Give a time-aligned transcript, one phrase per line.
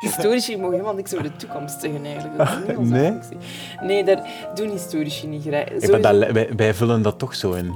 [0.00, 2.36] Historici mogen helemaal niks over de toekomst zeggen eigenlijk.
[2.38, 3.10] Dat is niet onze Nee?
[3.10, 3.36] functie.
[3.80, 5.64] Nee, daar doen historici niet graag.
[6.00, 7.74] Dat, wij, wij vullen dat toch zo in.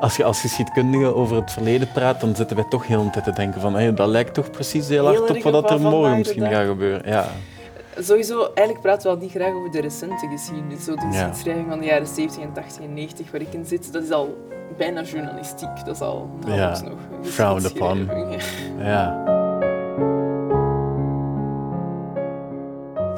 [0.00, 3.32] Als je als geschiedkundige over het verleden praat, dan zitten wij toch heel tijd te
[3.32, 6.66] denken van hey, dat lijkt toch precies heel hard op wat er morgen misschien gaat
[6.66, 7.02] gebeuren.
[7.10, 7.26] Ja.
[7.98, 10.84] Sowieso, eigenlijk praten we al niet graag over de recente geschiedenis.
[10.84, 11.08] Zo de Ja.
[11.12, 14.10] geschiedschrijving van de jaren 70 en 80 en 90 waar ik in zit, dat is
[14.10, 15.68] al bijna journalistiek.
[15.84, 18.08] Dat is al nauwelijks Ja, nog frowned upon.
[18.78, 19.33] ja.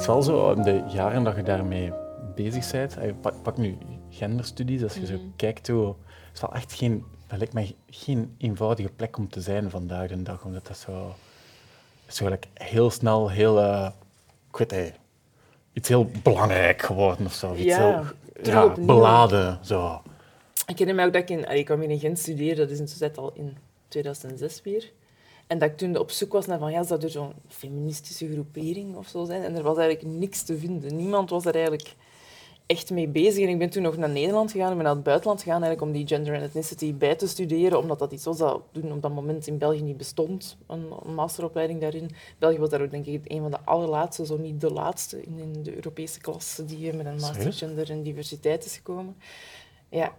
[0.08, 1.92] Is wel zo, in de jaren dat je daarmee
[2.34, 3.78] bezig bent, eh, pak, nu
[4.10, 5.22] genderstudies, als je zo Mhm.
[5.36, 5.76] kijkt, het
[6.34, 10.22] is wel echt geen, dat lijkt mij geen eenvoudige plek om te zijn vandaag de
[10.22, 13.84] dag, omdat dat zo, het is zo gelijk heel snel heel,
[14.50, 14.92] ik weet niet,
[15.72, 17.54] iets heel belangrijk geworden of zo.
[17.54, 18.02] Iets Ja,
[18.42, 19.58] heel ja, beladen.
[19.62, 20.02] Zo.
[20.66, 21.46] Ik herinner me ook dat ik in...
[21.46, 23.56] allee, Ik kwam in Gent studeren, dat is intussen al in
[23.88, 24.92] 2006 weer.
[25.46, 28.96] En dat ik toen op zoek was naar van, ja, zou er zo'n feministische groepering
[28.96, 29.42] of zo zijn?
[29.42, 30.96] En er was eigenlijk niks te vinden.
[30.96, 31.94] Niemand was er eigenlijk
[32.66, 33.44] echt mee bezig.
[33.44, 35.92] En ik ben toen nog naar Nederland gegaan, ik ben naar het buitenland gegaan eigenlijk
[35.92, 39.02] om die gender and ethnicity bij te studeren, omdat dat iets was dat toen op
[39.02, 42.10] dat moment in België niet bestond, een, een masteropleiding daarin.
[42.38, 45.38] België was daar ook denk ik een van de allerlaatste, zo niet de laatste, in,
[45.38, 49.16] in de Europese klas die met een master gender en diversiteit is gekomen.
[49.88, 50.16] Ja.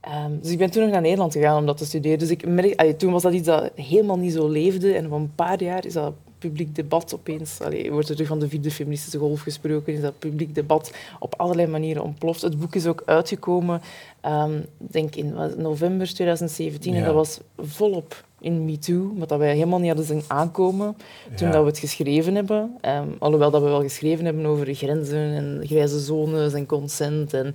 [0.00, 2.18] Ehm, dus ik ben toen nog naar Nederland gegaan om dat te studeren.
[2.18, 4.92] Dus ik merk, allee, toen was dat iets dat helemaal niet zo leefde.
[4.92, 7.60] En van een paar jaar is dat publiek debat opeens...
[7.60, 9.92] Allee, wordt er terug van de vierde feministische golf gesproken.
[9.92, 12.42] Is dat publiek debat op allerlei manieren ontploft.
[12.42, 13.80] Het boek is ook uitgekomen,
[14.20, 16.94] ehm, denk in november 2017.
[16.94, 20.96] En dat was volop in MeToo, wat dat wij helemaal niet hadden zien aankomen
[21.36, 21.52] toen Ja.
[21.52, 22.76] dat we het geschreven hebben.
[22.80, 27.34] Ehm, alhoewel dat we wel geschreven hebben over grenzen en grijze zones en consent.
[27.34, 27.54] En,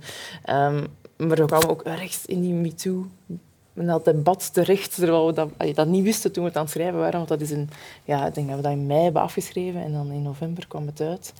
[1.26, 3.06] maar we kwamen ook ergens in die MeToo
[3.74, 6.72] in dat debat terecht, terwijl we dat, dat niet wisten toen we het aan het
[6.72, 7.16] schrijven waren.
[7.16, 7.68] Want dat is in,
[8.04, 10.86] ja, ik denk dat we dat in mei hebben afgeschreven en dan in november kwam
[10.86, 11.32] het uit.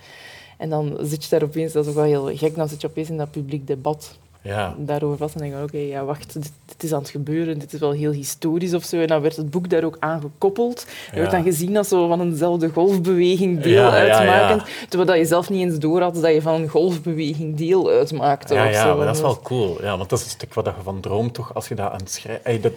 [0.58, 2.86] En dan zit je daar opeens, dat is ook wel heel gek, dan zit je
[2.86, 4.74] opeens in dat publiek debat Ja.
[4.78, 7.72] daarover vast en denk je, oké, ja, wacht, dit, dit is aan het gebeuren, dit
[7.72, 9.00] is wel heel historisch of zo.
[9.00, 10.86] En dan werd het boek daar ook aan gekoppeld.
[11.10, 11.36] Je werd Ja.
[11.36, 15.60] dan gezien als zo van eenzelfde golfbeweging deel Ja, uitmakend, terwijl dat je zelf niet
[15.60, 18.54] eens door had dat je van een golfbeweging deel uitmaakte.
[18.54, 19.82] Ja, ja, maar dat is wel cool.
[19.82, 21.54] Ja, want dat is een stuk wat je van droomt, toch?
[21.54, 22.74] Als je dat aan het schrijven...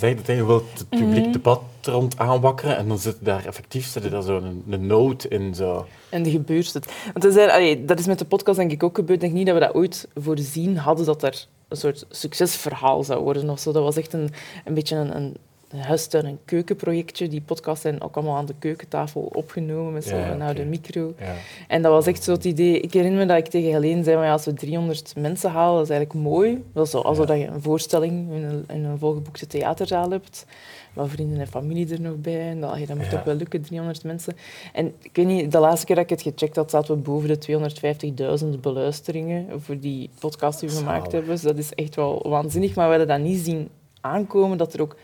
[0.00, 1.32] Ey, dat, je wilt het publiek Mhm.
[1.32, 5.54] debat rond aanwakkeren en dan zit daar effectief zit daar zo een, een note in.
[5.54, 5.86] Zo.
[6.08, 6.92] En dan gebeurt het.
[7.14, 9.22] Want zijn, allee, dat is met de podcast denk ik ook gebeurd.
[9.22, 13.22] Ik denk niet dat we dat ooit voorzien hadden dat er een soort succesverhaal zou
[13.22, 13.72] worden of zo.
[13.72, 14.30] Dat was echt een,
[14.64, 15.36] een beetje een, een
[15.76, 17.28] huistuin- en keukenprojectje.
[17.28, 20.44] Die podcasts zijn ook allemaal aan de keukentafel opgenomen met zo'n Ja, oké.
[20.44, 21.14] oude micro.
[21.18, 21.34] Ja.
[21.68, 22.80] En dat was echt zo het idee.
[22.80, 25.74] Ik herinner me dat ik tegen Helene zei, maar ja, als we 300 mensen halen,
[25.74, 26.64] dat is eigenlijk mooi.
[26.72, 30.46] Dat is zo, alsof je een voorstelling in een, in een volgeboekte theaterzaal hebt.
[30.92, 32.40] Wat vrienden en familie er nog bij.
[32.48, 33.18] En dat, moet Ja.
[33.18, 34.36] ook wel lukken, 300 mensen.
[34.72, 37.28] En ik weet niet, de laatste keer dat ik het gecheckt had, zaten we boven
[37.28, 41.30] de 250.000 beluisteringen voor die podcast die we gemaakt hebben.
[41.30, 42.74] Dus dat is echt wel waanzinnig.
[42.74, 43.68] Maar we hadden dat niet zien
[44.00, 44.96] aankomen, dat er ook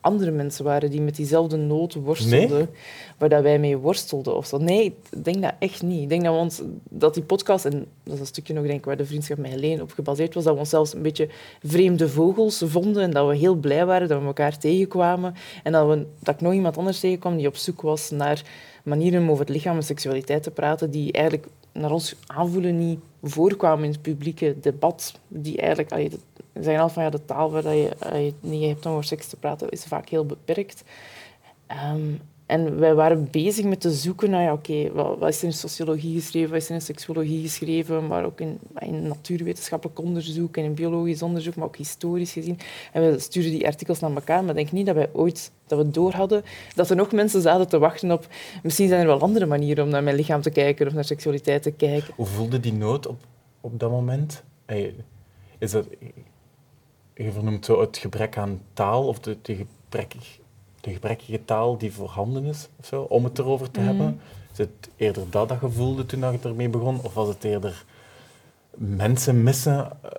[0.00, 2.66] andere mensen waren die met diezelfde nood worstelden, Nee?
[3.18, 4.36] waar dat wij mee worstelden.
[4.36, 4.58] Of zo.
[4.58, 6.02] Nee, ik denk dat echt niet.
[6.02, 8.78] Ik denk dat we ons, dat die podcast, en dat is een stukje nog denk
[8.78, 11.28] ik, waar de vriendschap met Helene op gebaseerd was, dat we ons zelfs een beetje
[11.62, 15.88] vreemde vogels vonden en dat we heel blij waren dat we elkaar tegenkwamen en dat,
[15.88, 18.42] we, dat ik nog iemand anders tegenkwam die op zoek was naar
[18.84, 22.98] manieren om over het lichaam en seksualiteit te praten die eigenlijk naar ons aanvoelen niet
[23.22, 25.14] voorkwamen in het publieke debat.
[25.28, 26.18] Die eigenlijk,
[26.60, 29.04] ze zeggen altijd van ja, de taal waar je, allee, het niet hebt om over
[29.04, 30.82] seks te praten is vaak heel beperkt.
[31.66, 32.12] Ehm,
[32.50, 36.20] en wij waren bezig met te zoeken naar, ja, oké, wat, is er in sociologie
[36.20, 40.74] geschreven, wat is er in seksologie geschreven, maar ook in, in natuurwetenschappelijk onderzoek en in
[40.74, 42.58] biologisch onderzoek, maar ook historisch gezien.
[42.92, 45.78] En we stuurden die artikels naar elkaar, maar ik denk niet dat wij ooit dat
[45.78, 46.42] we door hadden
[46.74, 48.26] dat er nog mensen zaten te wachten op
[48.62, 51.62] misschien zijn er wel andere manieren om naar mijn lichaam te kijken of naar seksualiteit
[51.62, 52.14] te kijken.
[52.16, 53.18] Hoe voelde die nood op,
[53.60, 54.42] op dat moment?
[55.58, 55.86] Is dat,
[57.24, 60.38] je vernoemt zo het gebrek aan taal of de, de, gebrekkig,
[60.80, 63.88] de gebrekkige taal die voorhanden is of zo, om het erover te Mhm.
[63.88, 64.20] hebben.
[64.52, 67.00] Is het eerder dat dat je voelde toen je ermee begon?
[67.02, 67.84] Of was het eerder
[68.76, 70.10] mensen missen eh,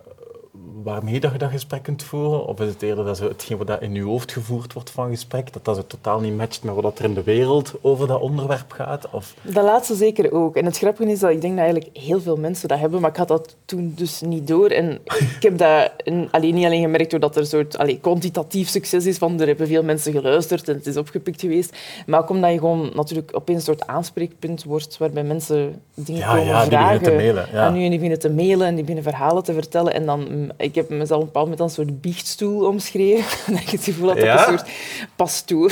[0.83, 2.45] waarmee dat je dat gesprek kunt voeren?
[2.47, 5.53] Of is het eerder dat hetgeen wat dat in je hoofd gevoerd wordt van gesprek,
[5.53, 8.71] dat dat zo totaal niet matcht met wat er in de wereld over dat onderwerp
[8.71, 9.07] gaat?
[9.11, 10.55] Of, Dat laatste zeker ook.
[10.55, 13.09] En het grappige is dat ik denk dat eigenlijk heel veel mensen dat hebben, maar
[13.09, 14.69] ik had dat toen dus niet door.
[14.69, 14.99] En
[15.35, 19.05] ik heb dat in- alleen, niet alleen gemerkt doordat er een soort allee, kwantitatief succes
[19.05, 22.51] is, van er hebben veel mensen geluisterd en het is opgepikt geweest, maar ook omdat
[22.51, 26.69] je gewoon natuurlijk opeens een soort aanspreekpunt wordt waarbij mensen dingen Ja, komen ja, die
[26.69, 27.65] vragen beginnen te mailen, ja.
[27.65, 30.50] aan u en die beginnen te mailen en die beginnen verhalen te vertellen en dan
[30.57, 33.23] ik heb mezelf op een bepaald moment als een soort biechtstoel omschreven.
[33.53, 34.69] dat ik het gevoel had dat ik een soort
[35.15, 35.71] pastoor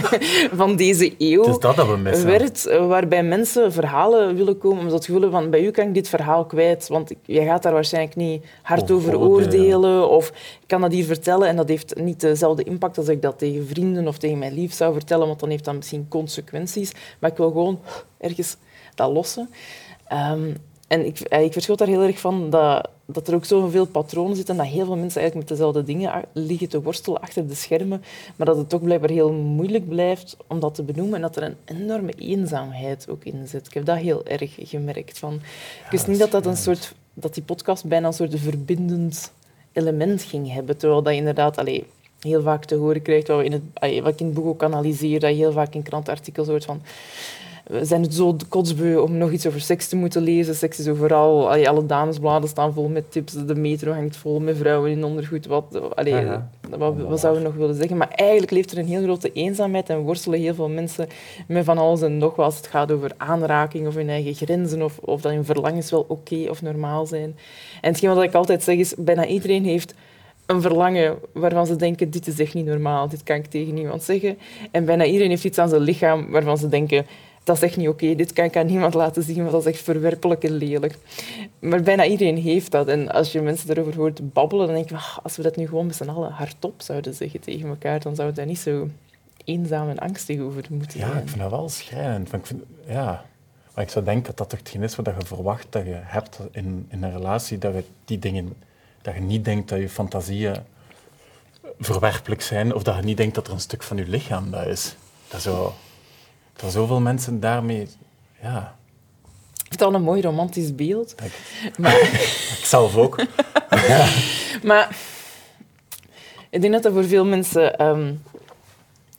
[0.60, 2.26] van deze eeuw Het is dat dat we missen.
[2.26, 5.94] werd, waarbij mensen verhalen willen komen, omdat ze het gevoel van bij u kan ik
[5.94, 10.08] dit verhaal kwijt, want jij gaat daar waarschijnlijk niet hard Over over oordelen.
[10.08, 10.28] of
[10.60, 13.66] ik kan dat hier vertellen en dat heeft niet dezelfde impact als ik dat tegen
[13.66, 16.92] vrienden of tegen mijn lief zou vertellen, want dan heeft dat misschien consequenties.
[17.18, 17.80] Maar ik wil gewoon
[18.18, 18.56] ergens
[18.94, 19.50] dat lossen.
[20.06, 20.50] Ehm,
[20.90, 24.36] en ik, eh, ik verschot daar heel erg van dat, dat er ook zoveel patronen
[24.36, 27.54] zitten en dat heel veel mensen eigenlijk met dezelfde dingen liggen te worstelen achter de
[27.54, 28.02] schermen,
[28.36, 31.42] maar dat het toch blijkbaar heel moeilijk blijft om dat te benoemen en dat er
[31.42, 33.66] een enorme eenzaamheid ook in zit.
[33.66, 35.18] Ik heb dat heel erg gemerkt.
[35.18, 35.34] Van,
[35.84, 39.32] ik wist niet dat, dat, een soort, dat die podcast bijna een soort verbindend
[39.72, 41.58] element ging hebben, terwijl dat je inderdaad...
[41.58, 41.86] Allee,
[42.20, 43.62] heel vaak te horen krijgt, wat, we in het,
[44.02, 46.82] wat ik in het boek ook analyseer, dat je heel vaak in krantartikels hoort van
[47.70, 50.54] we zijn het zo kotsbeu om nog iets over seks te moeten lezen.
[50.54, 51.50] Seks is overal.
[51.50, 53.32] Allee, alle damesbladen staan vol met tips.
[53.32, 55.46] De metro hangt vol met vrouwen in ondergoed.
[55.46, 56.26] Wat, allee,
[56.78, 57.96] wat zouden we nog willen zeggen?
[57.96, 61.08] Maar eigenlijk leeft er een heel grote eenzaamheid en worstelen heel veel mensen
[61.46, 62.46] met van alles en nog wat.
[62.46, 66.04] Als het gaat over aanraking of hun eigen grenzen of, of dat hun verlangens wel
[66.08, 67.36] oké of normaal zijn.
[67.80, 69.94] En hetgeen wat ik altijd zeg is, bijna iedereen heeft
[70.46, 74.02] een verlangen waarvan ze denken, dit is echt niet normaal, dit kan ik tegen niemand
[74.02, 74.38] zeggen.
[74.70, 77.06] En bijna iedereen heeft iets aan zijn lichaam waarvan ze denken,
[77.44, 79.72] dat is echt niet oké, dit kan ik aan niemand laten zien, want dat is
[79.72, 80.98] echt verwerpelijk en lelijk.
[81.58, 82.88] Maar bijna iedereen heeft dat.
[82.88, 85.66] En als je mensen daarover hoort babbelen, dan denk je, "Ah, als we dat nu
[85.68, 88.88] gewoon met z'n allen hardop zouden zeggen tegen elkaar, dan zou het daar niet zo
[89.44, 91.22] eenzaam en angstig over moeten Ja, zijn.
[91.22, 92.30] ik vind dat wel schrijnend.
[92.30, 93.24] Want Ik vind, ja.
[93.74, 96.38] Maar ik zou denken dat dat toch hetgeen is wat je verwacht dat je hebt
[96.52, 98.52] in, in een relatie, dat je die dingen,
[99.02, 100.56] dat je niet denkt dat je fantasieën
[101.78, 104.66] verwerpelijk zijn, of dat je niet denkt dat er een stuk van je lichaam dat
[104.66, 104.96] is.
[105.28, 105.74] Dat, zo,
[106.60, 107.88] dat zoveel mensen daarmee...
[108.42, 108.76] Ja,
[109.68, 111.14] vind dat een mooi romantisch beeld.
[111.24, 112.00] ik, Maar
[112.58, 113.16] ik zelf ook.
[114.62, 114.96] Maar
[116.50, 118.14] ik denk dat dat voor veel mensen ehm,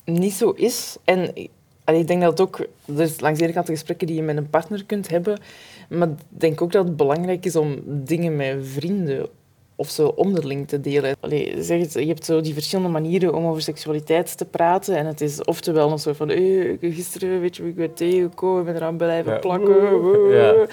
[0.05, 0.95] niet zo is.
[1.03, 1.49] En ik-
[2.07, 2.59] denk dat het ook...
[2.85, 5.39] Er is langs de ene kant de gesprekken die je met een partner kunt hebben.
[5.89, 9.27] Maar ik denk ook dat het belangrijk is om dingen met vrienden
[9.75, 11.15] of zo onderling te delen.
[11.19, 14.95] Allee, zeg het, je hebt zo die verschillende manieren om over seksualiteit te praten.
[14.95, 16.29] En het is oftewel een soort van...
[16.29, 20.29] Hey, gisteren, weet je wie ik ben tegengekomen, ik ben eraan blijven plakken.
[20.29, 20.65] Ja.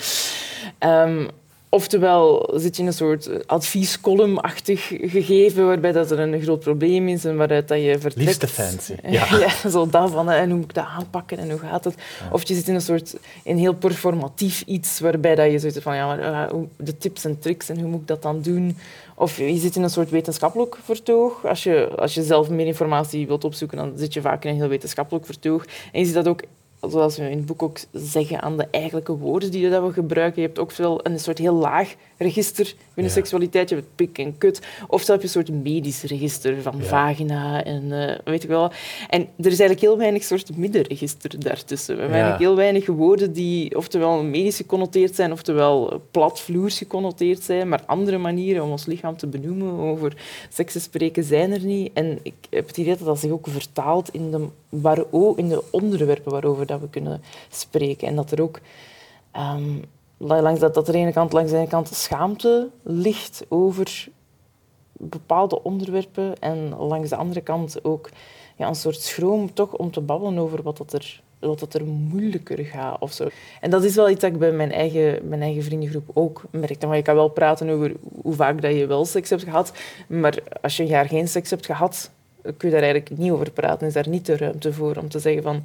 [0.78, 1.26] Ehm,
[1.69, 7.25] oftewel zit je in een soort adviescolumn-achtig gegeven, waarbij dat er een groot probleem is
[7.25, 8.17] en waaruit dat je vertrekt.
[8.17, 8.94] Liefste fancy.
[9.11, 9.70] Ja, Ja.
[9.70, 11.94] zo dat van, en hoe moet ik dat aanpakken en hoe gaat het?
[12.32, 15.94] Of je zit in een soort in heel performatief iets, waarbij dat je zoiets van,
[15.97, 18.76] ja, maar eh, de tips en tricks en hoe moet ik dat dan doen?
[19.15, 21.47] Of je zit in een soort wetenschappelijk vertoog.
[21.47, 24.56] Als je, als je zelf meer informatie wilt opzoeken, dan zit je vaak in een
[24.56, 25.65] heel wetenschappelijk vertoog.
[25.93, 26.43] En je ziet dat ook,
[26.80, 30.40] zoals we in het boek ook zeggen, aan de eigenlijke woorden die dat we gebruiken.
[30.42, 33.08] Je hebt ook veel een soort heel laag register Ja.
[33.08, 33.69] seksualiteit.
[33.69, 34.60] Je hebt pik en kut.
[34.88, 36.84] Of heb je een soort medisch register van Ja.
[36.84, 38.70] vagina en eh, weet ik wel.
[39.08, 41.94] En er is eigenlijk heel weinig soort middenregister daartussen.
[41.94, 42.25] We hebben Ja.
[42.25, 48.19] eigenlijk heel weinig woorden die oftewel medisch geconnoteerd zijn, oftewel platvloers geconnoteerd zijn, maar andere
[48.19, 50.16] manieren om ons lichaam te benoemen over
[50.52, 51.90] seks te spreken zijn er niet.
[51.94, 54.98] En ik heb het idee dat dat zich ook vertaalt in de, waar,
[55.36, 58.09] in de onderwerpen waarover dat we kunnen spreken.
[58.09, 58.61] En dat er ook
[59.32, 59.79] ehm,
[60.19, 64.09] langs, dat, dat er ene kant, langs de ene kant schaamte ligt over
[64.93, 68.11] bepaalde onderwerpen en langs de andere kant ook
[68.56, 72.65] ja, een soort schroom toch om te babbelen over wat dat er, dat er moeilijker
[72.65, 73.29] gaat of zo.
[73.60, 76.87] En dat is wel iets dat ik bij mijn eigen, mijn eigen vriendengroep ook merkte.
[76.87, 79.72] Maar je kan wel praten over hoe vaak dat je wel seks hebt gehad,
[80.06, 82.10] maar als je een jaar geen seks hebt gehad,
[82.43, 83.87] kun je daar eigenlijk niet over praten.
[83.87, 85.65] Is daar niet de ruimte voor om te zeggen van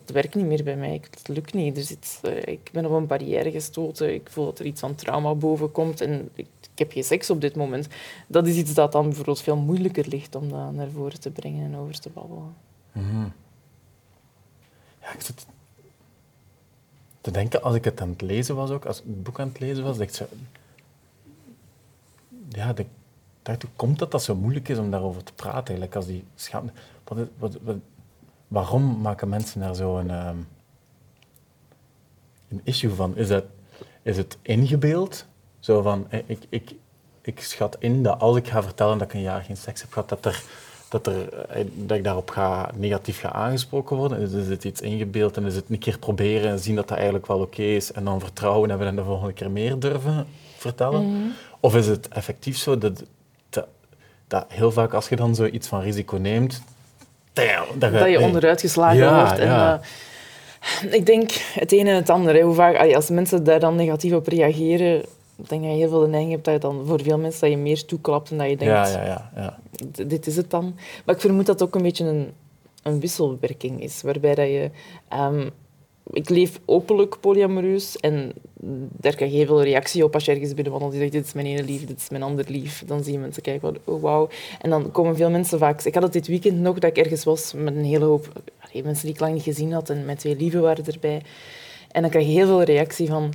[0.00, 1.76] het werkt niet meer bij mij, het lukt niet.
[1.76, 4.94] Er zit, eh, ik ben op een barrière gestoten, ik voel dat er iets van
[4.94, 7.88] trauma boven komt en ik, ik heb geen seks op dit moment.
[8.26, 11.64] Dat is iets dat dan bijvoorbeeld veel moeilijker ligt om dat naar voren te brengen
[11.72, 12.54] en over te babbelen.
[12.92, 13.28] Mhm.
[15.00, 15.46] Ja, ik zit
[17.20, 19.48] te denken, als ik het aan het lezen was ook, als ik het boek aan
[19.48, 20.26] het lezen was, dacht ik.
[22.48, 22.74] Ja,
[23.44, 25.58] hoe komt dat dat zo moeilijk is om daarover te praten?
[25.66, 26.72] Eigenlijk, als die schaamte...
[27.04, 27.76] Wat, wat, wat-
[28.48, 30.36] waarom maken mensen daar zo een, ehm,
[32.48, 33.16] een issue van?
[33.16, 33.44] Is, dat,
[34.02, 35.26] is het ingebeeld?
[35.58, 36.74] Zo van, eh, ik, ik,
[37.22, 39.92] ik schat in dat als ik ga vertellen dat ik een jaar geen seks heb
[39.92, 40.42] gehad, dat, er,
[40.88, 44.20] dat, er, eh, dat ik daarop ga, negatief ga aangesproken worden.
[44.20, 46.96] Is, is het iets ingebeeld en is het een keer proberen en zien dat dat
[46.96, 51.32] eigenlijk wel oké is en dan vertrouwen hebben en de volgende keer meer durven vertellen?
[51.60, 53.02] Of is het effectief zo dat,
[53.48, 53.66] dat,
[54.26, 56.62] dat heel vaak als je dan zoiets van risico neemt,
[57.34, 58.20] dat je, Dat je nee.
[58.20, 59.38] onderuit geslagen Ja, wordt.
[59.38, 59.80] En, ja.
[60.82, 62.38] eh, ik denk het ene en het andere.
[62.38, 62.44] hè.
[62.44, 64.98] Hoe vaak, als mensen daar dan negatief op reageren,
[65.36, 67.40] ik denk dat je heel veel de neiging hebt dat je dan voor veel mensen
[67.40, 69.30] dat je meer toeklapt en dat je denkt, Ja, ja, ja.
[69.36, 69.58] ja.
[69.92, 70.74] d- dit is het dan.
[71.04, 72.32] Maar ik vermoed dat het ook een beetje een,
[72.82, 74.70] een wisselwerking is, waarbij dat je...
[75.08, 75.48] ehm,
[76.10, 78.32] ik leef openlijk polyamoreus en
[78.90, 80.92] daar krijg je heel veel reactie op als je ergens binnenwandelt.
[80.92, 82.82] Die zegt, dit is mijn ene lief, dit is mijn ander lief.
[82.86, 84.28] Dan zie je mensen kijken van, oh wauw.
[84.60, 85.82] En dan komen veel mensen vaak...
[85.82, 88.42] Ik had het dit weekend nog dat ik ergens was met een hele hoop
[88.82, 91.22] mensen die ik lang niet gezien had en mijn twee lieven waren erbij.
[91.90, 93.32] En dan krijg je heel veel reactie van,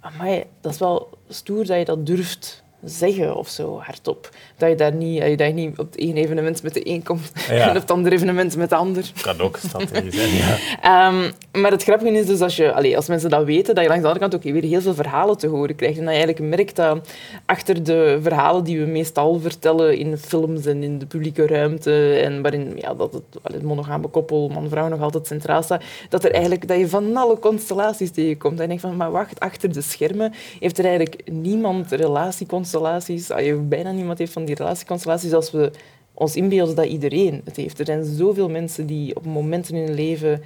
[0.00, 4.28] amai, dat is wel stoer dat je dat durft zeggen of zo, hardop.
[4.56, 7.02] Dat je daar niet, dat je daar niet op het ene evenement met de een
[7.02, 7.68] komt Ja.
[7.68, 9.10] en op het andere evenement met de ander.
[9.22, 10.56] Kan ook een strategie zijn, ja.
[10.82, 14.02] Ehm, maar het grappige is dus als, je, als mensen dat weten, dat je langs
[14.04, 15.98] de andere kant ook weer heel veel verhalen te horen krijgt.
[15.98, 17.08] En dat je eigenlijk merkt dat
[17.46, 22.42] achter de verhalen die we meestal vertellen in films en in de publieke ruimte, en
[22.42, 26.78] waarin ja, dat het monogame koppel, man-vrouw, nog altijd centraal staat, dat, er eigenlijk, dat
[26.78, 28.56] je van alle constellaties tegenkomt.
[28.56, 33.56] En je denkt van, maar wacht, achter de schermen heeft er eigenlijk niemand relatieconstellaties, allee,
[33.56, 35.70] bijna niemand heeft van die relatieconstellaties als we
[36.14, 37.78] ons inbeelden dat iedereen het heeft.
[37.78, 40.42] Er zijn zoveel mensen die op momenten in hun leven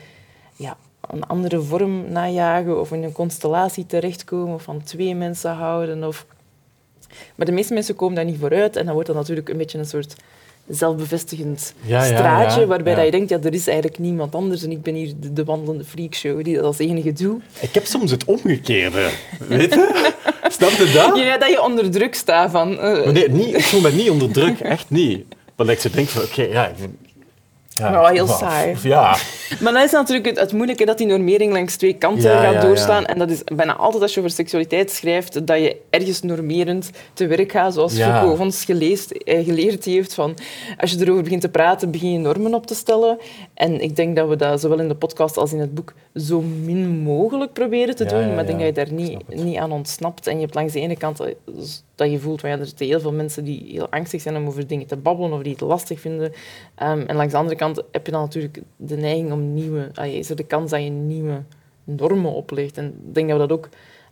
[0.57, 0.77] ja,
[1.11, 6.05] een andere vorm najagen of in een constellatie terechtkomen of van twee mensen houden.
[6.05, 6.27] Of...
[7.35, 9.79] Maar de meeste mensen komen daar niet vooruit en dan wordt dat natuurlijk een beetje
[9.79, 10.17] een soort
[10.69, 12.95] zelfbevestigend Ja, straatje ja, waarbij.
[12.95, 15.45] Dat je denkt, ja, er is eigenlijk niemand anders en ik ben hier de, de
[15.45, 17.41] wandelende freakshow die dat als enige doe.
[17.61, 19.11] Ik heb soms het omgekeerde.
[19.49, 20.13] Weet je?
[20.53, 21.17] Snap je dat?
[21.19, 22.75] Ja, dat je onder druk staat van...
[22.75, 25.25] Maar nee, niet, ik voel me niet onder druk, echt niet.
[25.57, 26.73] Dat ik zo denk van, oké, ja...
[27.79, 28.77] ja, Maar wel heel maar- saai.
[28.83, 29.17] Ja,
[29.61, 32.53] Maar dat is natuurlijk het, het moeilijke dat die normering langs twee kanten Ja, gaat
[32.55, 33.03] ja, doorslaan.
[33.03, 33.09] ja.
[33.09, 37.27] En dat is bijna altijd als je over seksualiteit schrijft, dat je ergens normerend te
[37.27, 37.95] werk gaat, zoals.
[37.99, 40.15] Foucault ons geleest, eh, geleerd heeft.
[40.15, 40.35] Van,
[40.79, 43.19] als je erover begint te praten, begin je normen op te stellen.
[43.55, 46.41] En ik denk dat we dat zowel in de podcast als in het boek zo
[46.41, 48.29] min mogelijk proberen te doen.
[48.35, 50.27] maar ik denk dat je daar niet, niet aan ontsnapt.
[50.27, 51.35] En je hebt langs de ene kant eh,
[51.95, 54.47] dat je voelt, van, ja, er zitten heel veel mensen die heel angstig zijn om
[54.47, 56.33] over dingen te babbelen of die het lastig vinden.
[56.75, 59.91] Ehm, en langs de andere kant heb je dan natuurlijk de neiging om nieuwe...
[60.03, 61.43] is er de kans dat je nieuwe
[61.85, 62.79] normen oplegt.
[62.79, 63.69] En ik denk dat we dat ook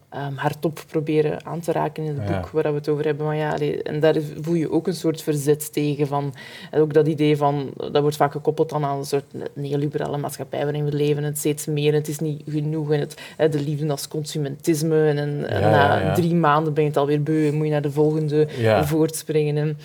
[0.09, 2.41] ehm, hardop proberen aan te raken in het Ja.
[2.41, 3.27] boek waar we het over hebben.
[3.27, 6.07] Maar ja, allee, en daar voel je ook een soort verzet tegen.
[6.07, 6.35] Van,
[6.71, 7.71] en ook dat idee van...
[7.77, 11.23] Dat wordt vaak gekoppeld dan aan een soort neoliberale maatschappij waarin we leven.
[11.25, 12.93] Het steeds meer, en het is niet genoeg.
[12.93, 15.09] En het, de liefde als consumentisme.
[15.09, 17.73] En, en Ja, na ja, drie maanden ben je het alweer beu en moet je
[17.73, 18.49] naar de volgende
[18.83, 19.57] voortspringen.
[19.57, 19.79] En,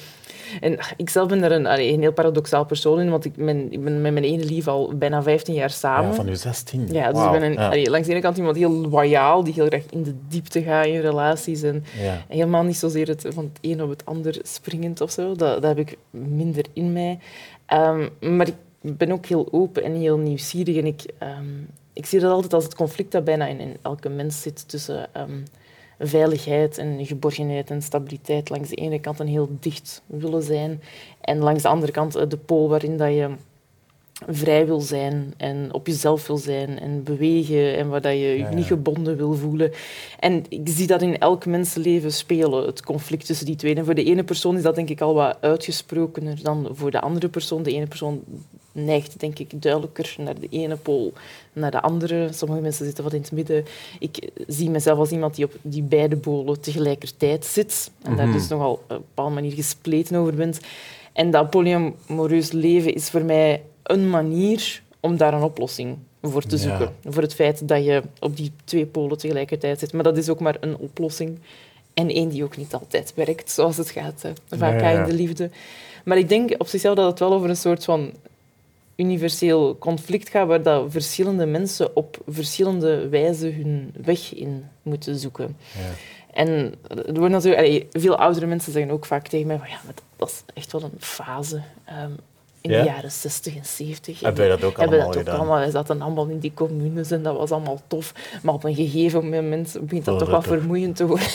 [0.59, 3.71] en ik zelf ben er een, allee, een heel paradoxaal persoon in, want ik ben,
[3.71, 6.09] ik ben met mijn ene lief al bijna 15 jaar samen.
[6.09, 6.87] ja, van uw 16.
[6.91, 7.65] Ja, dus ik ben een, ja.
[7.67, 10.85] allee, langs de ene kant iemand heel loyaal, die heel graag in de diepte gaat
[10.85, 12.25] in relaties en Ja.
[12.27, 15.35] helemaal niet zozeer het, van het een op het ander springend of zo.
[15.35, 17.19] Dat, dat heb ik minder in mij.
[17.65, 18.55] Ehm, maar ik
[18.97, 21.45] ben ook heel open en heel nieuwsgierig en ik, ehm,
[21.93, 25.07] ik zie dat altijd als het conflict dat bijna in, in elke mens zit tussen
[25.13, 25.37] ehm,
[25.99, 28.49] veiligheid en geborgenheid en stabiliteit.
[28.49, 30.81] Langs de ene kant een heel dicht willen zijn
[31.21, 33.29] en langs de andere kant eh, de pool waarin dat je
[34.27, 38.37] vrij wil zijn en op jezelf wil zijn en bewegen en waar dat je je
[38.37, 38.55] Ja, ja.
[38.55, 39.71] niet gebonden wil voelen.
[40.19, 43.75] En ik zie dat in elk mensenleven spelen, het conflict tussen die twee.
[43.75, 47.01] En voor de ene persoon is dat denk ik al wat uitgesprokener dan voor de
[47.01, 47.63] andere persoon.
[47.63, 48.21] De ene persoon
[48.71, 51.13] neigt denk ik duidelijker naar de ene pool,
[51.53, 52.29] naar de andere.
[52.33, 53.65] Sommige mensen zitten wat in het midden.
[53.99, 58.37] Ik zie mezelf als iemand die op die beide polen tegelijkertijd zit en daar Mhm.
[58.37, 60.59] dus nogal op een bepaalde manier gespleten over bent.
[61.13, 66.55] En dat polyamoreus leven is voor mij een manier om daar een oplossing voor te
[66.55, 66.61] Ja.
[66.61, 66.95] zoeken.
[67.03, 69.93] Voor het feit dat je op die twee polen tegelijkertijd zit.
[69.93, 71.39] Maar dat is ook maar een oplossing.
[71.93, 74.31] En één die ook niet altijd werkt, zoals het gaat hè.
[74.57, 75.01] vaak Ja, gaat ja.
[75.03, 75.49] in de liefde.
[76.05, 78.11] Maar ik denk op zichzelf dat het wel over een soort van
[78.95, 85.57] universeel conflict gaat, waar dat verschillende mensen op verschillende wijzen hun weg in moeten zoeken.
[85.77, 85.89] Ja.
[86.33, 89.79] En er wordt natuurlijk, allee, veel oudere mensen zeggen ook vaak tegen mij van ja,
[89.85, 92.11] maar dat is echt wel een fase ehm,
[92.61, 92.79] in Ja?
[92.81, 94.19] de jaren 60 en 70.
[94.19, 95.35] Hebben wij dat ook allemaal dat ook gedaan?
[95.37, 95.57] allemaal.
[95.57, 98.13] Wij zaten allemaal in die communes en dat was allemaal tof.
[98.43, 100.59] Maar op een gegeven moment begint dat Oh, toch dat wel toch.
[100.59, 101.27] vermoeiend te worden.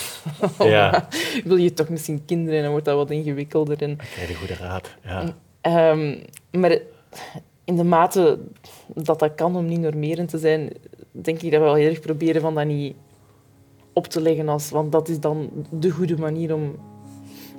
[0.59, 1.09] Ja.
[1.45, 3.83] Wil je toch misschien kinderen en dan wordt dat wat ingewikkelder.
[3.83, 4.95] En, Ik krijg de goede raad.
[5.04, 5.35] Ja.
[5.61, 6.16] Ehm,
[6.50, 6.78] maar
[7.64, 8.38] in de mate
[8.95, 10.71] dat dat kan om niet normerend te zijn,
[11.11, 12.95] denk ik dat we wel heel erg proberen van dat niet
[13.93, 16.75] op te leggen als, want dat is dan de goede manier om,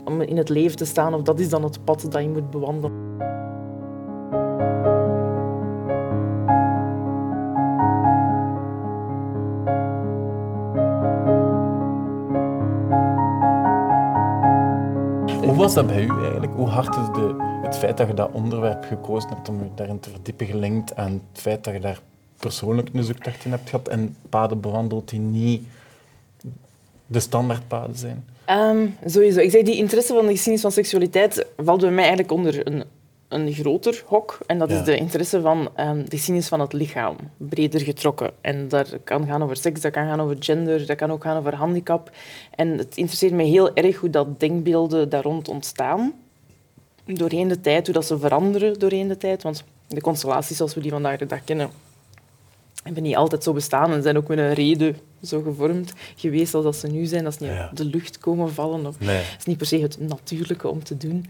[0.06, 2.50] om in het leven te staan of dat is dan het pad dat je moet
[2.50, 2.94] bewandelen.
[15.46, 16.54] Hoe was dat bij u eigenlijk?
[16.54, 20.00] Hoe hard is de, het feit dat je dat onderwerp gekozen hebt om je daarin
[20.00, 22.00] te verdiepen gelinkt aan het feit dat je daar
[22.40, 25.68] persoonlijk een zoektocht in hebt gehad en paden bewandeld die niet
[27.06, 28.26] de standaardpaden zijn?
[28.50, 29.40] Um, sowieso.
[29.40, 32.84] Ik zeg, die interesse van de geschiedenis van seksualiteit valt bij mij eigenlijk onder een,
[33.36, 34.38] een groter hok.
[34.46, 38.32] En dat is de interesse van um, de geschiedenis van het lichaam, breder getrokken.
[38.42, 41.38] En dat kan gaan over seks, dat kan gaan over gender, dat kan ook gaan
[41.38, 42.12] over handicap.
[42.56, 46.14] En het interesseert me heel erg hoe dat denkbeelden daar rond ontstaan.
[47.06, 49.44] Doorheen de tijd, hoe dat ze veranderen doorheen de tijd.
[49.44, 51.70] Want de constellaties zoals we die vandaag de dag kennen,
[52.86, 56.64] hebben niet altijd zo bestaan en zijn ook met een reden zo gevormd geweest als
[56.64, 57.24] dat ze nu zijn.
[57.24, 58.86] Dat is niet op de lucht komen vallen.
[58.86, 59.22] Of, nee.
[59.38, 61.26] is niet per se het natuurlijke om te doen.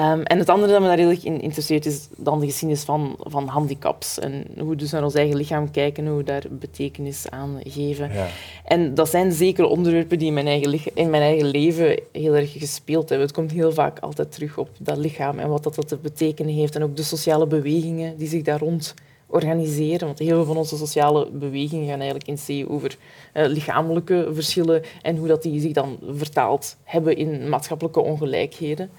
[0.00, 2.84] Um, en het andere dat me daar heel erg in interesseert is dan de geschiedenis
[2.84, 4.18] van, van handicaps.
[4.18, 8.12] En hoe we dus naar ons eigen lichaam kijken, hoe we daar betekenis aan geven.
[8.12, 8.26] Ja.
[8.64, 12.52] En dat zijn zeker onderwerpen die in mijn, eigen, in mijn eigen leven heel erg
[12.52, 13.26] gespeeld hebben.
[13.26, 16.54] Het komt heel vaak altijd terug op dat lichaam en wat dat, dat te betekenen
[16.54, 16.74] heeft.
[16.74, 18.94] En ook de sociale bewegingen die zich daar rond
[19.26, 20.06] organiseren.
[20.06, 22.96] Want heel veel van onze sociale bewegingen gaan eigenlijk in C over
[23.34, 28.90] uh, lichamelijke verschillen en hoe dat die zich dan vertaald hebben in maatschappelijke ongelijkheden.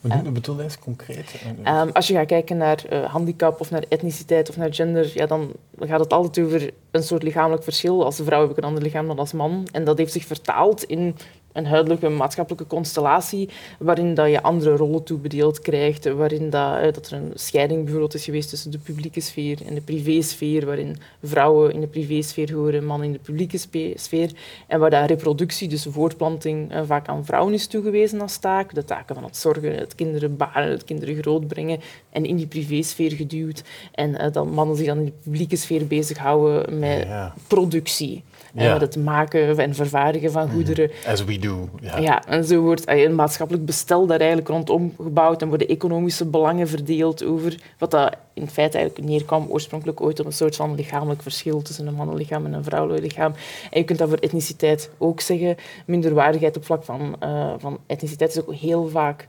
[0.00, 1.34] Wat uh, bedoel je eens concreet?
[1.66, 5.52] Um, als je gaat kijken naar handicap of naar etniciteit of naar gender, ja, dan
[5.80, 8.04] gaat het altijd over een soort lichamelijk verschil.
[8.04, 9.68] Als vrouw heb ik een ander lichaam dan als man.
[9.72, 11.16] En dat heeft zich vertaald in
[11.56, 13.48] een huidelijke maatschappelijke constellatie
[13.78, 18.24] waarin dat je andere rollen toebedeeld krijgt, waarin dat, dat er een scheiding bijvoorbeeld is
[18.24, 23.06] geweest tussen de publieke sfeer en de privésfeer, waarin vrouwen in de privésfeer horen, mannen
[23.06, 23.58] in de publieke
[23.94, 24.30] sfeer,
[24.66, 28.84] en waar dat reproductie, dus voortplanting, eh, vaak aan vrouwen is toegewezen als taak, de
[28.84, 33.62] taken van het zorgen, het kinderen baren, het kinderen grootbrengen, en in die privésfeer geduwd,
[33.92, 37.06] en uh, dat mannen zich dan in de publieke sfeer bezighouden met
[37.46, 38.24] productie.
[38.56, 40.54] En met het maken en vervaardigen van mhm.
[40.54, 40.90] goederen.
[41.06, 41.68] As we do.
[41.80, 46.24] Ja, ja en zo wordt een maatschappelijk bestel daar eigenlijk rondom gebouwd en worden economische
[46.24, 50.74] belangen verdeeld over wat dat in feite eigenlijk neerkwam oorspronkelijk ooit op een soort van
[50.74, 53.32] lichamelijk verschil tussen een mannenlichaam en een vrouwelijk lichaam.
[53.70, 55.56] En je kunt dat voor etniciteit ook zeggen.
[55.86, 59.28] Minderwaardigheid op vlak van, uh, van etniciteit is ook heel vaak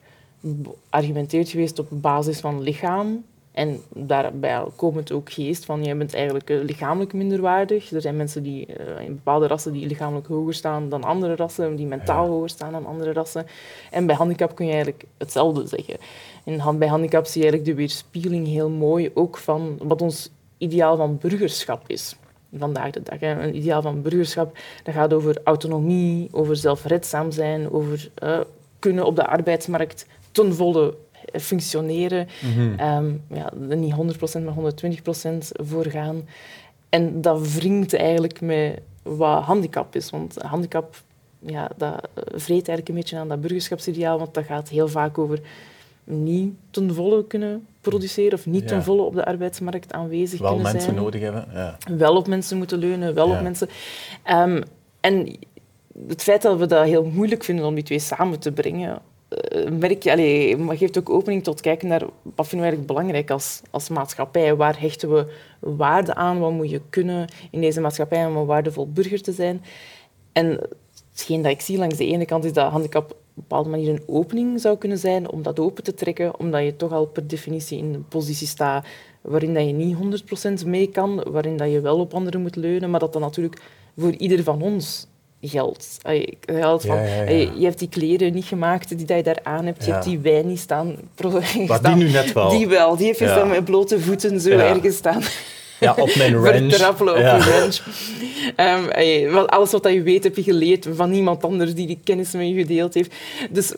[0.90, 3.24] argumenteerd geweest op basis van lichaam
[3.58, 7.92] en daarbij komt ook geest van, jij bent eigenlijk eh, lichamelijk minderwaardig.
[7.92, 11.76] Er zijn mensen die uh, in bepaalde rassen die lichamelijk hoger staan dan andere rassen,
[11.76, 13.46] die mentaal hoger staan dan andere rassen.
[13.92, 15.98] En bij handicap kun je eigenlijk hetzelfde zeggen.
[16.44, 20.98] En bij handicap zie je eigenlijk de weerspiegeling heel mooi ook van wat ons ideaal
[20.98, 22.16] van burgerschap is
[22.58, 23.22] vandaag de dag.
[23.22, 28.40] Een ideaal van burgerschap dat gaat over autonomie, over zelfredzaam zijn, over uh,
[28.80, 30.96] kunnen op de arbeidsmarkt ten volle
[31.34, 32.28] functioneren.
[32.42, 33.22] Mm -hmm.
[33.30, 34.74] ja, niet 100%, maar
[35.34, 36.28] 120% voor gaan.
[36.90, 40.10] En dat wringt eigenlijk met wat handicap is.
[40.10, 40.96] Want handicap
[41.40, 45.40] ja, dat vreet eigenlijk een beetje aan dat burgerschapsideaal, want dat gaat heel vaak over
[46.04, 50.72] niet ten volle kunnen produceren of niet ten volle op de arbeidsmarkt aanwezig wel kunnen
[50.72, 50.84] zijn.
[50.84, 51.48] Wel mensen nodig hebben.
[51.54, 51.78] Ja.
[51.98, 53.70] Wel op mensen moeten leunen, wel op mensen...
[54.32, 54.64] Um,
[55.00, 55.38] en
[56.08, 59.00] het feit dat we dat heel moeilijk vinden om die twee samen te brengen,
[59.80, 62.02] merk je, maar geeft ook opening tot kijken naar
[62.36, 64.56] wat vinden we eigenlijk belangrijk als, als maatschappij.
[64.56, 66.40] Waar hechten we waarde aan?
[66.40, 69.64] Wat moet je kunnen in deze maatschappij om een waardevol burger te zijn?
[70.32, 70.60] En
[71.12, 73.90] hetgeen dat ik zie langs de ene kant is dat handicap op een bepaalde manier
[73.90, 77.28] een opening zou kunnen zijn om dat open te trekken, omdat je toch al per
[77.28, 78.86] definitie in een positie staat
[79.22, 80.24] waarin dat je niet
[80.64, 83.62] 100% mee kan, waarin dat je wel op anderen moet leunen, maar dat dat natuurlijk
[83.98, 85.08] voor ieder van ons
[85.42, 85.98] geld.
[86.42, 89.86] geld van, je hebt die kleren niet gemaakt die je daar aan hebt.
[89.86, 90.96] Je hebt die wijn niet staan.
[91.68, 92.50] Maar die nu net wel.
[92.50, 92.96] Die wel.
[92.96, 95.22] Die heeft je met blote voeten zo ergens staan.
[95.80, 96.70] Ja, op mijn ranch.
[96.70, 97.40] Vertrappelen op ja.
[97.40, 97.80] ranch.
[98.58, 102.48] Um, alles wat je weet heb je geleerd van iemand anders die die kennis met
[102.48, 103.16] je gedeeld heeft.
[103.50, 103.74] Dus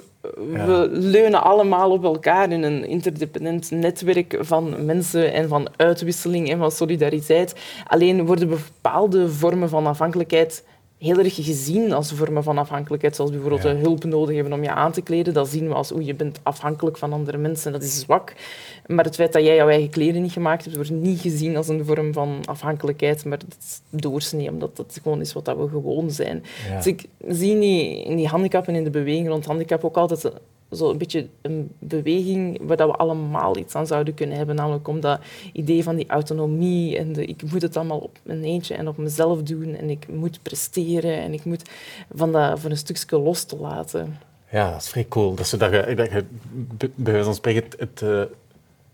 [0.54, 6.58] we leunen allemaal op elkaar in een interdependent netwerk van mensen en van uitwisseling en
[6.58, 7.56] van solidariteit.
[7.88, 10.63] Alleen worden bepaalde vormen van afhankelijkheid
[11.00, 13.76] heel erg gezien als vormen van afhankelijkheid, zoals bijvoorbeeld ja.
[13.76, 15.34] hulp nodig hebben om je aan te kleden.
[15.34, 17.72] Dat zien we als, oeh, je bent afhankelijk van andere mensen.
[17.72, 18.34] Dat is zwak.
[18.86, 21.68] Maar het feit dat jij jouw eigen kleren niet gemaakt hebt, wordt niet gezien als
[21.68, 26.12] een vorm van afhankelijkheid, maar dat is doorsnee, omdat dat gewoon is wat we gewoon
[26.12, 26.44] zijn.
[26.76, 30.32] Dus ik zie in die handicap en in de beweging rond handicap ook altijd
[30.72, 34.56] zo een beetje een beweging waar we allemaal iets aan zouden kunnen hebben.
[34.56, 35.20] Namelijk om dat
[35.54, 38.98] idee van die autonomie en de, ik moet het allemaal op mijn eentje en op
[38.98, 41.70] mezelf doen en ik moet presteren en ik moet
[42.14, 44.18] van dat voor een stukje los te laten.
[44.52, 45.36] Ja, dat is vrij cool.
[45.36, 46.26] Dat, je, dat dat je
[46.78, 48.30] bij wijze van spreken het, het,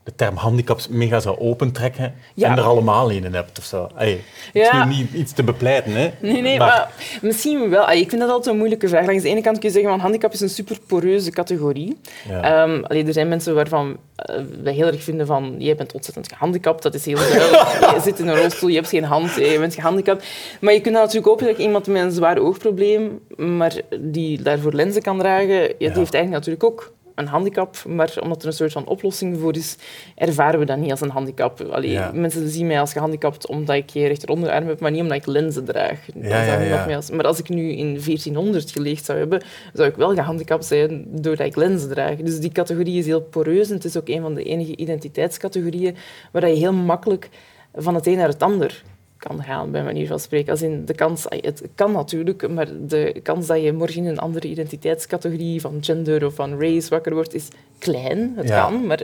[0.05, 2.51] de term handicaps mega zou opentrekken Ja.
[2.51, 3.89] en er allemaal een in hebt of zo.
[3.97, 4.19] Ey, Het
[4.53, 4.79] Ja.
[4.81, 6.11] is nu niet iets te bepleiten, hè.
[6.19, 6.89] Nee, nee, maar,
[7.21, 7.89] misschien wel.
[7.91, 9.05] Ik vind dat altijd een moeilijke vraag.
[9.05, 11.97] Langs de ene kant kun je zeggen van handicap is een super poreuze categorie.
[12.29, 12.41] Ja.
[12.41, 16.27] Ehm, allee, er zijn mensen waarvan eh, wij heel erg vinden van jij bent ontzettend
[16.27, 17.63] gehandicapt, dat is heel duidelijk.
[17.95, 20.25] je zit in een rolstoel, je hebt geen hand, je bent gehandicapt.
[20.61, 24.73] Maar je kunt dat natuurlijk ook zeggen, iemand met een zwaar oogprobleem, maar die daarvoor
[24.73, 28.53] lenzen kan dragen, ja, die heeft eigenlijk natuurlijk ook een handicap, maar omdat er een
[28.53, 29.75] soort van oplossing voor is,
[30.15, 31.61] ervaren we dat niet als een handicap.
[31.61, 32.11] Allee, Ja.
[32.13, 35.65] Mensen zien mij als gehandicapt omdat ik geen rechteronderarm heb, maar niet omdat ik lenzen
[35.65, 35.99] draag.
[36.13, 39.41] Dat Ja, ja, als- Maar als ik nu in 1400 geleefd zou hebben,
[39.73, 42.15] zou ik wel gehandicapt zijn doordat ik lenzen draag.
[42.15, 45.95] Dus die categorie is heel poreus en het is ook een van de enige identiteitscategorieën
[46.31, 47.29] waar je heel makkelijk
[47.73, 48.83] van het een naar het ander
[49.27, 50.51] kan gaan, bij manier van spreken.
[50.51, 54.19] Als in de kans, het kan natuurlijk, maar de kans dat je morgen in een
[54.19, 57.47] andere identiteitscategorie van gender of van race wakker wordt, is
[57.79, 58.33] klein.
[58.35, 58.61] Het Ja.
[58.61, 59.01] kan, maar,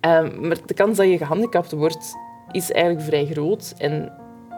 [0.00, 2.16] ehm, maar de kans dat je gehandicapt wordt,
[2.52, 3.74] is eigenlijk vrij groot.
[3.78, 4.12] En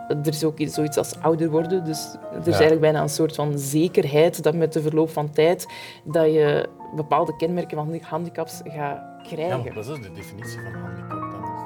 [0.08, 1.84] er is ook iets- zoiets als ouder worden.
[1.84, 1.98] Dus
[2.32, 2.50] er is Ja.
[2.50, 5.66] eigenlijk bijna een soort van zekerheid dat met de verloop van tijd
[6.04, 9.58] dat je bepaalde kenmerken van handi- handicaps gaat Ja, krijgen.
[9.64, 11.20] maar dat is de definitie van handicap.
[11.20, 11.58] Dan is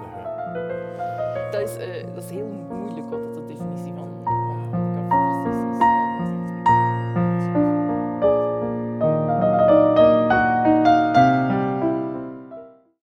[1.50, 3.06] dat is, eh, dat is heel moeilijk